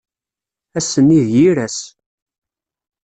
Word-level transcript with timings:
Ass-nni 0.77 1.21
d 1.27 1.29
yir 1.37 1.57
ass. 1.65 1.79